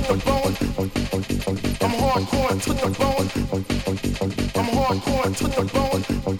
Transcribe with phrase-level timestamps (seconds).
[0.00, 0.54] to the bone.
[1.80, 3.28] I'm hardcore to the bone.
[4.54, 6.37] I'm hardcore to the bone.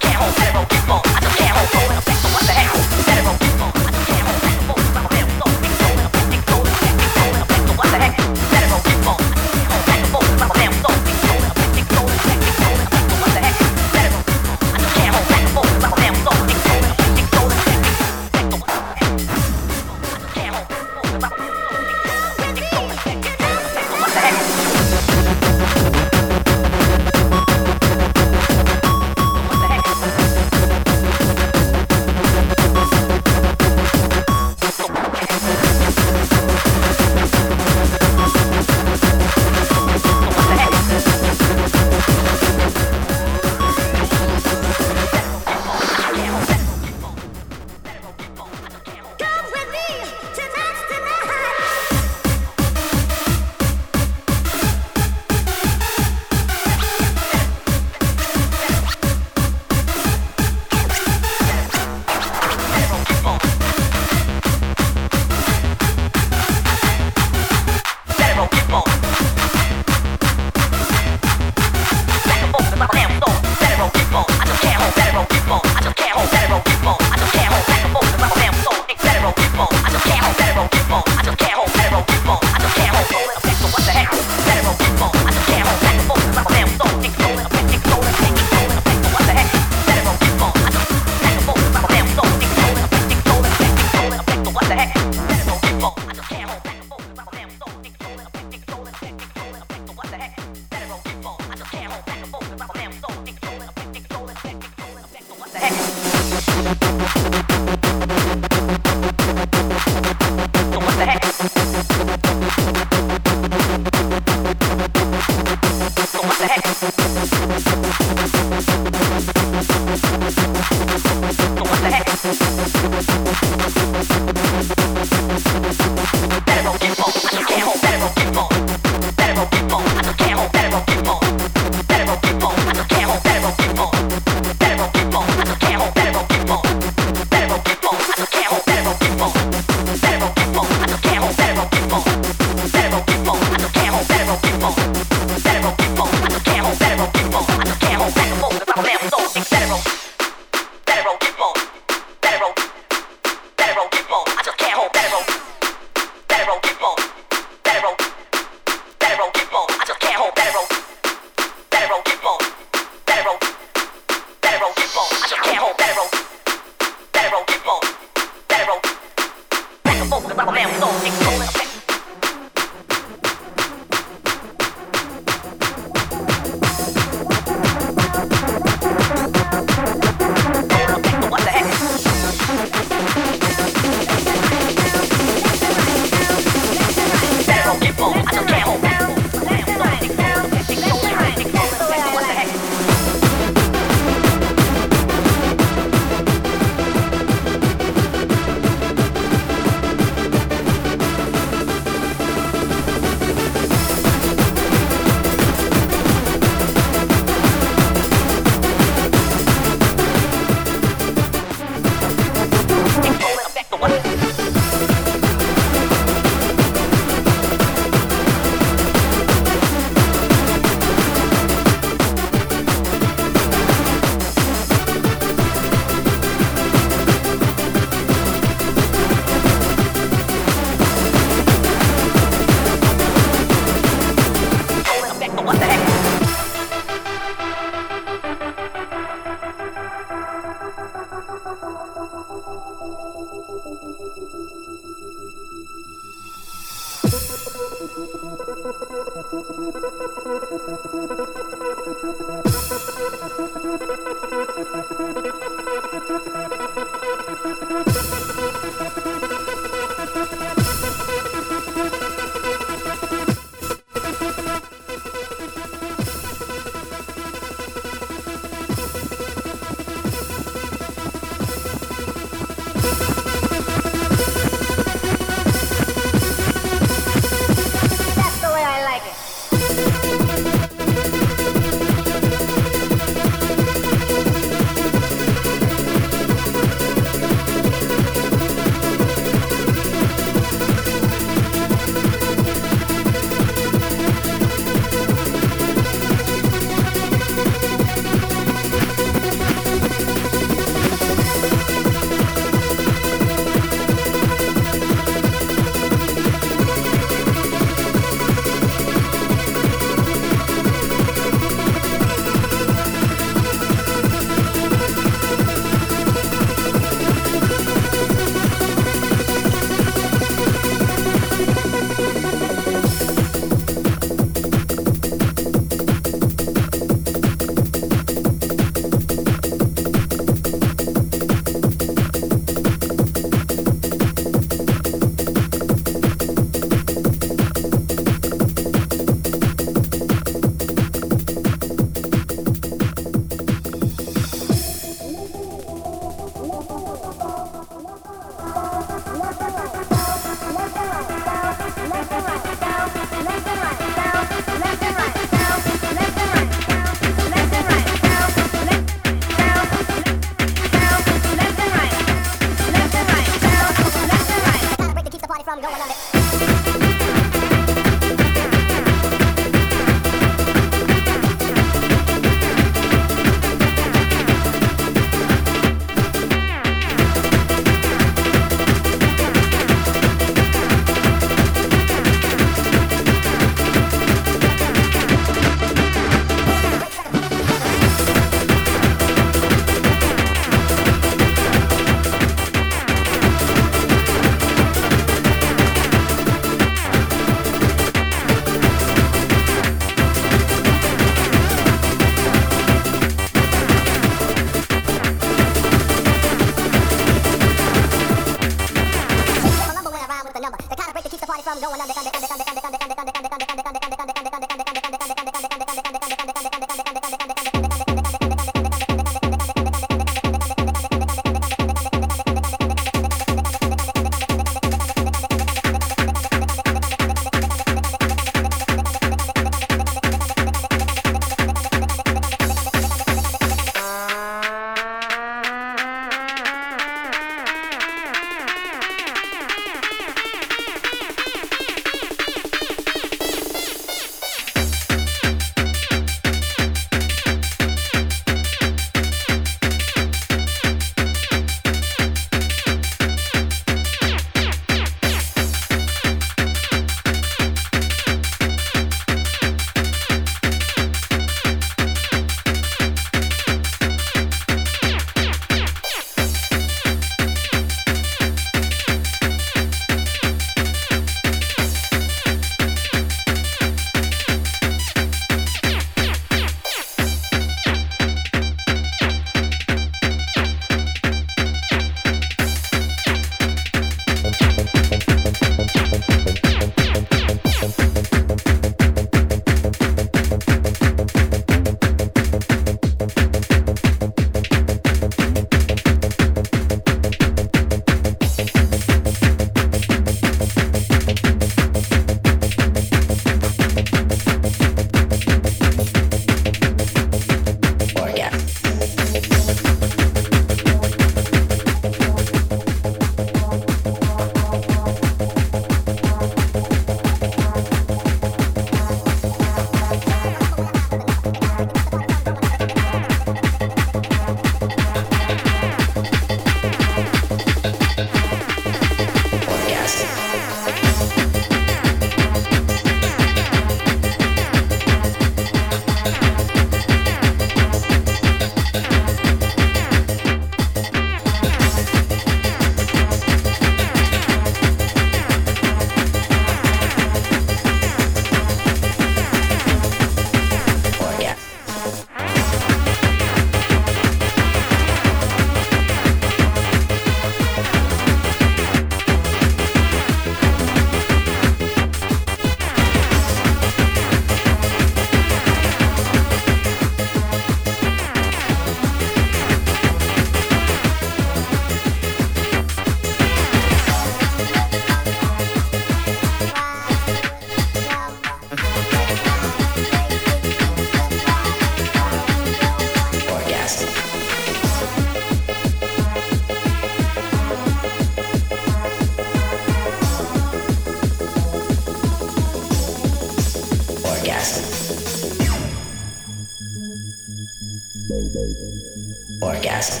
[599.42, 600.00] Orgasm.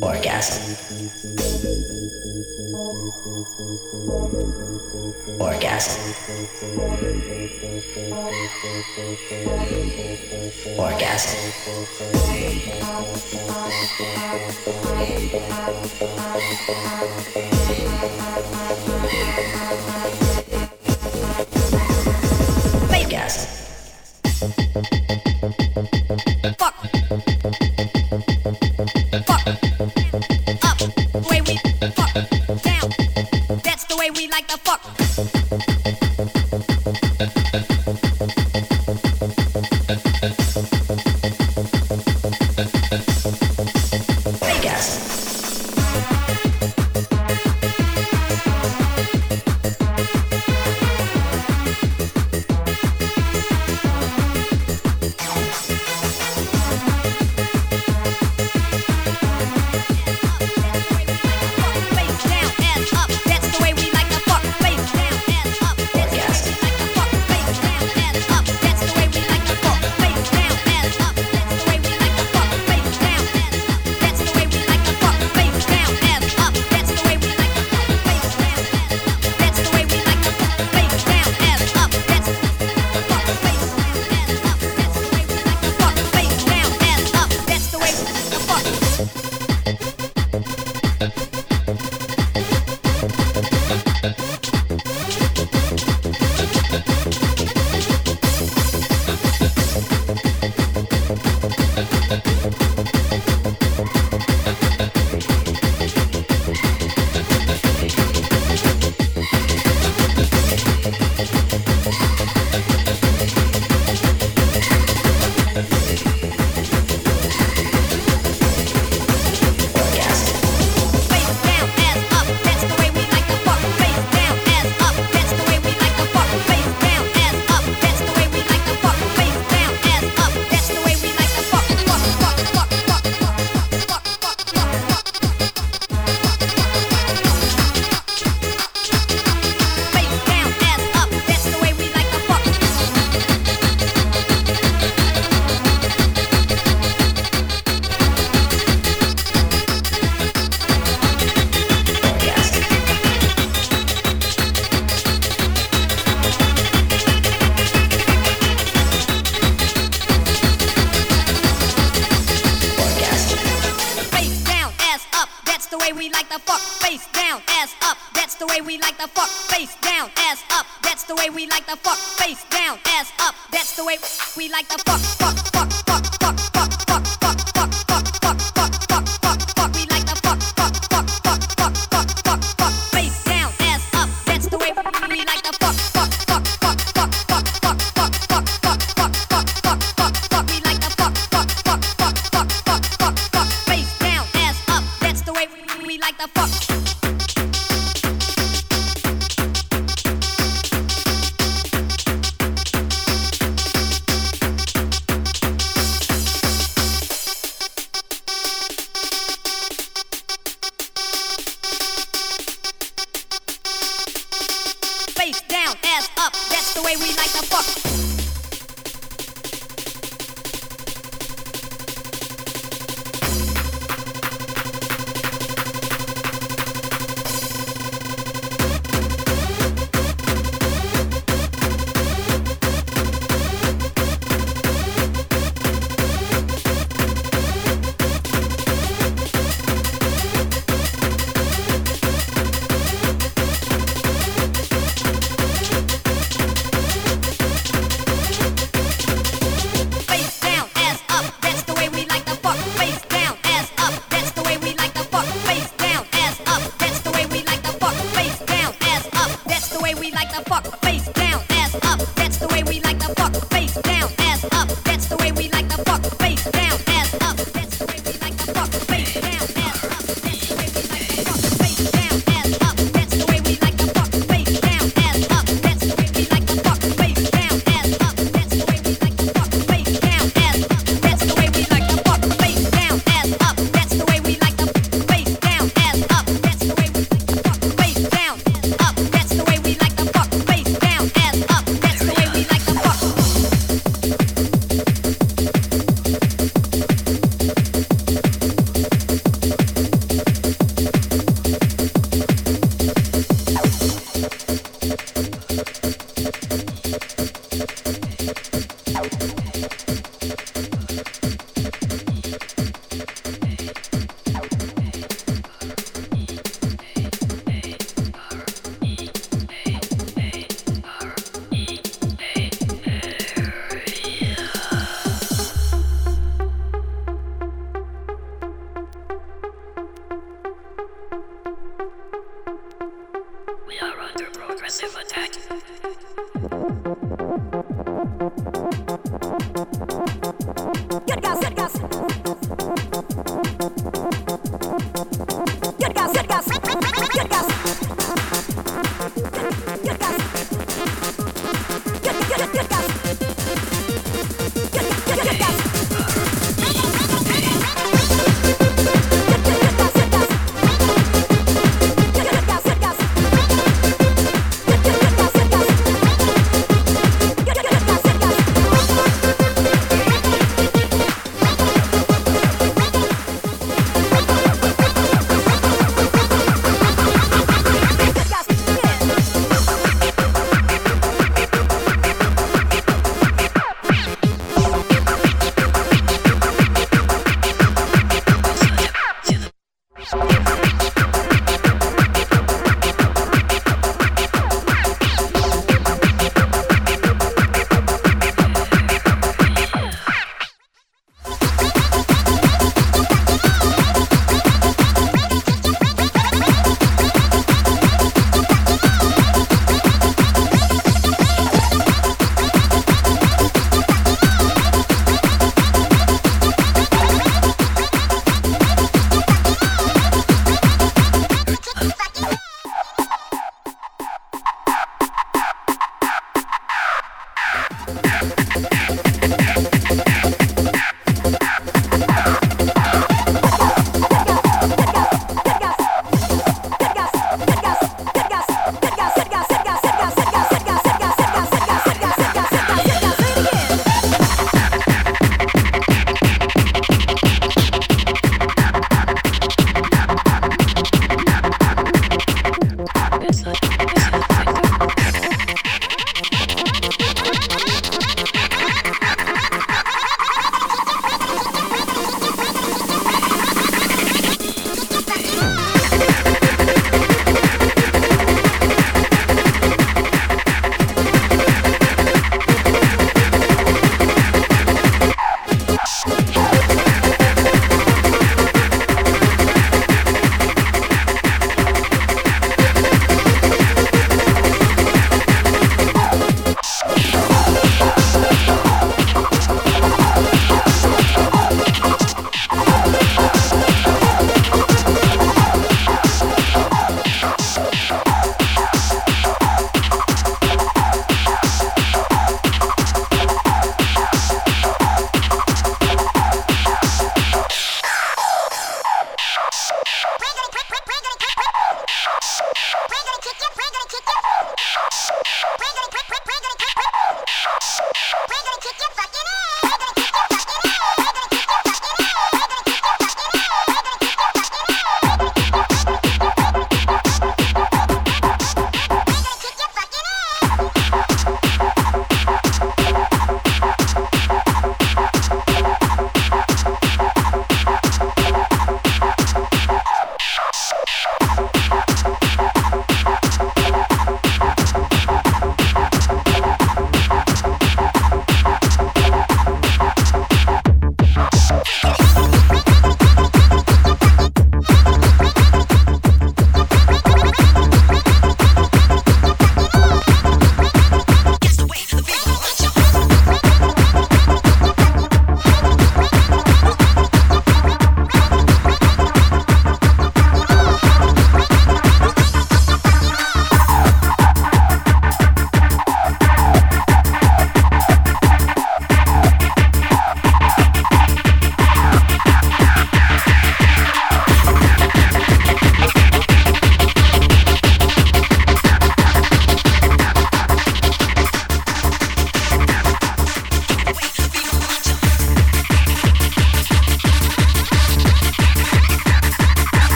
[0.00, 0.62] Orgasm.
[5.38, 6.00] Orgasm.
[10.78, 11.38] Orgasm.
[19.98, 20.23] Orgasm.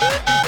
[0.00, 0.36] Woo!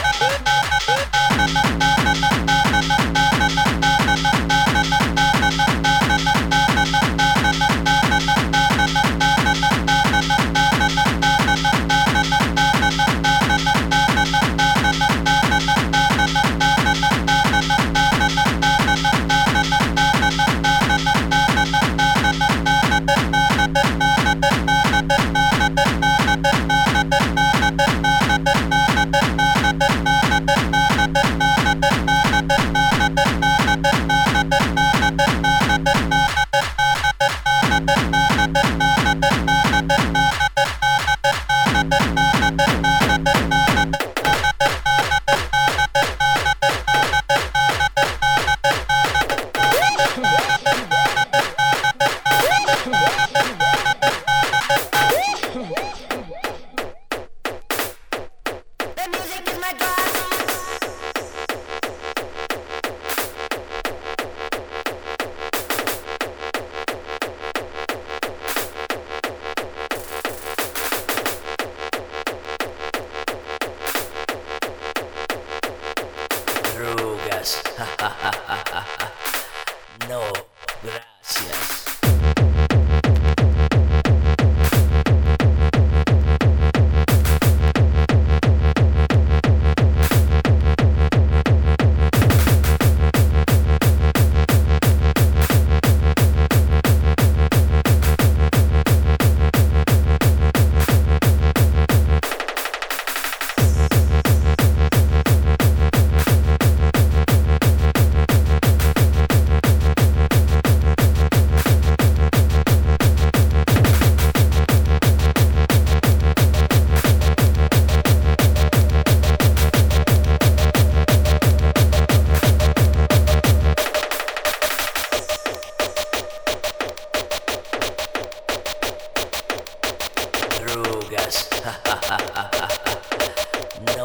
[133.96, 134.04] no,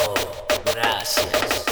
[0.74, 1.66] gracias.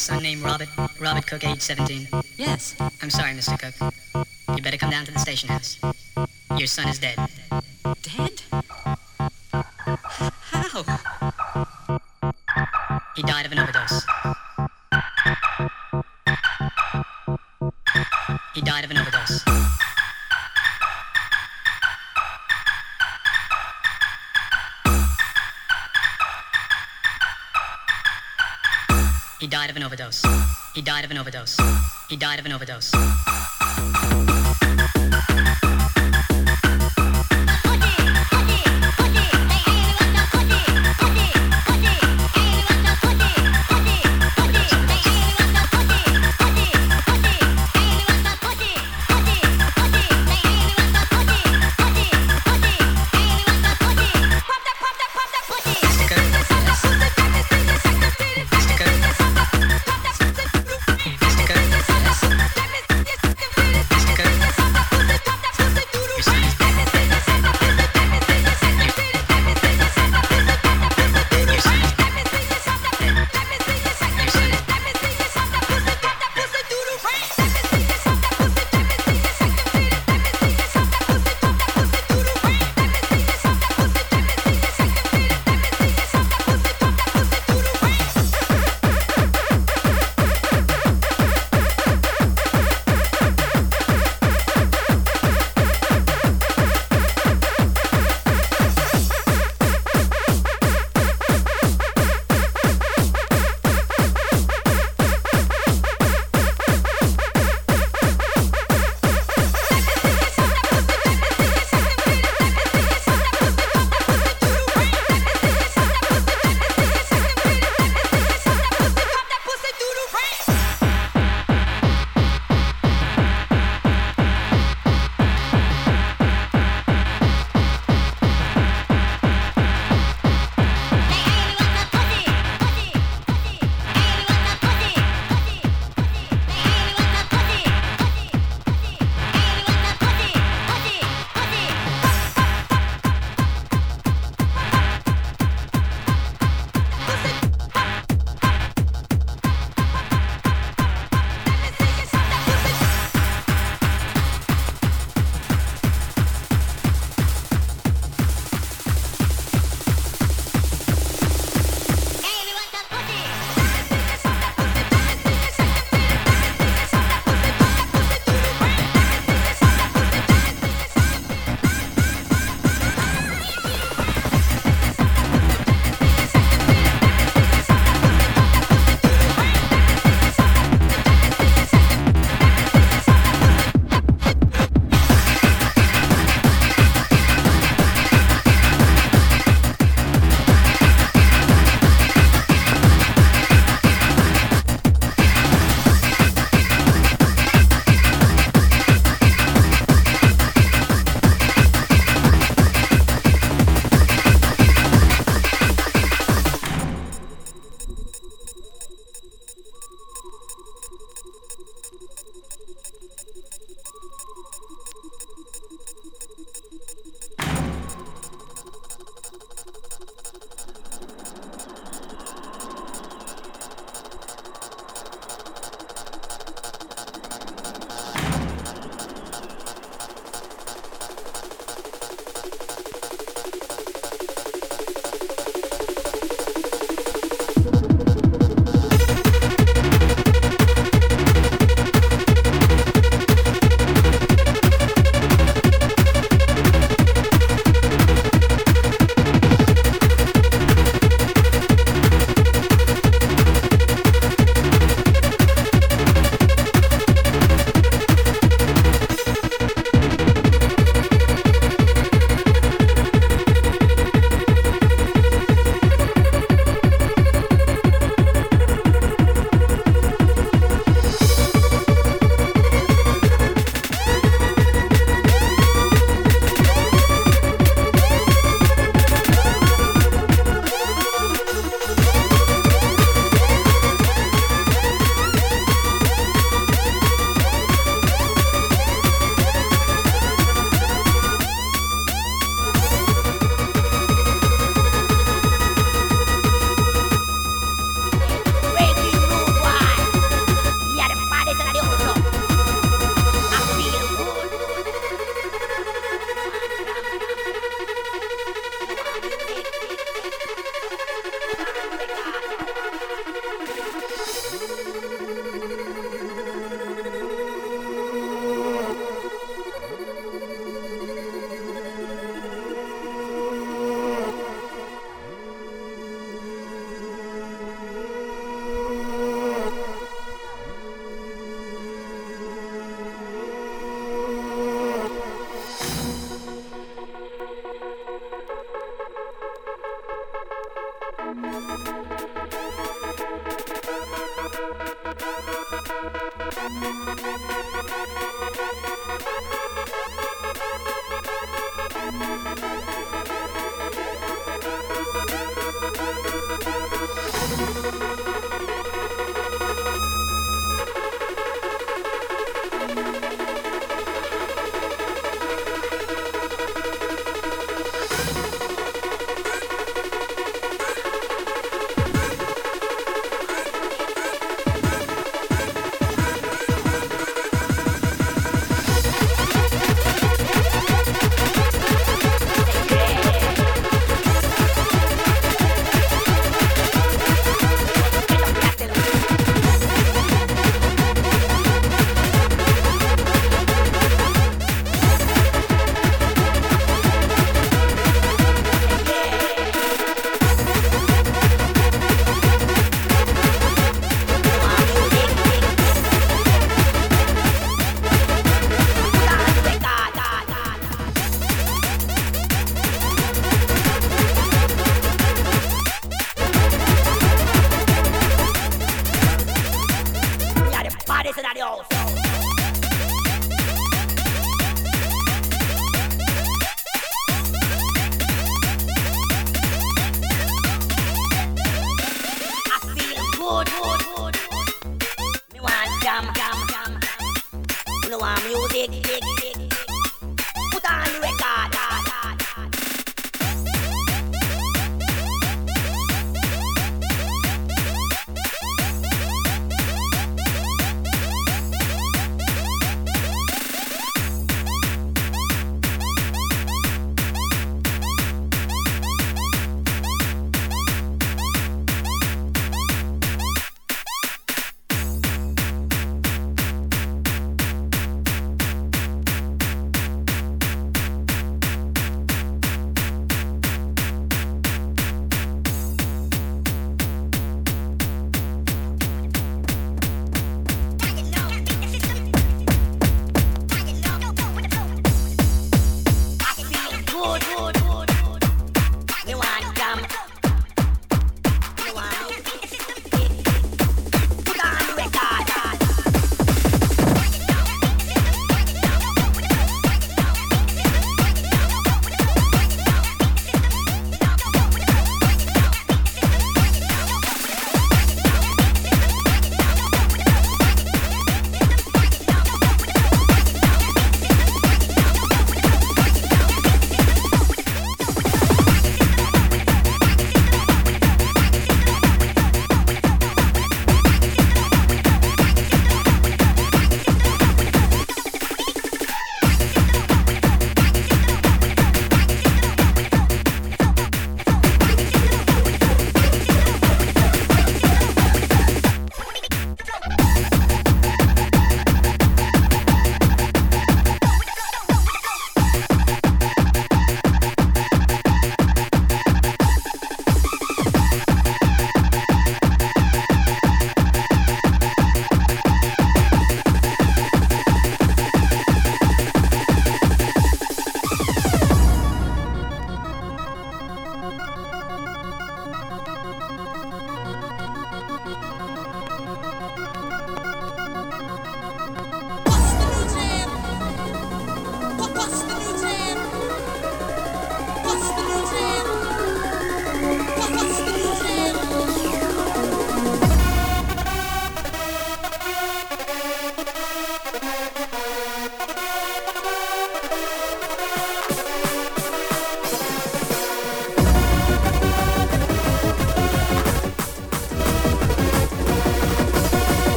[0.00, 0.68] Son named Robert?
[0.98, 2.08] Robert Cook, age 17?
[2.38, 2.74] Yes.
[3.02, 3.58] I'm sorry, Mr.
[3.60, 3.92] Cook.
[4.56, 5.78] You better come down to the station house.
[6.56, 6.98] Your son is.
[6.98, 7.18] Dead?
[31.10, 31.56] Of an overdose.
[32.08, 32.92] He died of an overdose.